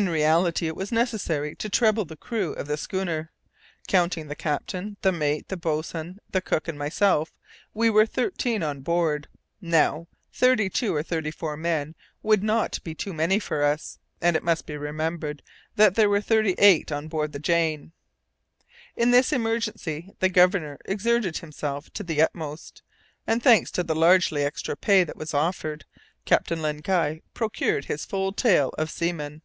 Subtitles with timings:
[0.00, 3.32] In reality it was necessary to treble the crew of the schooner.
[3.88, 7.32] Counting the captain, the mate, the boatswain, the cook and myself,
[7.74, 9.26] we were thirteen on board.
[9.60, 14.36] Now, thirty two or thirty four men would not be too many for us, and
[14.36, 15.42] it must be remembered
[15.74, 17.90] that there were thirty eight on board the Jane.
[18.94, 22.84] In this emergency the Governor exerted himself to the utmost,
[23.26, 25.84] and thanks to the largely extra pay that was offered,
[26.26, 29.42] Captain Len Guy procured his full tale of seamen.